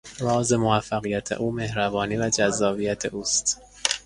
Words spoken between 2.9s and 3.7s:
اوست.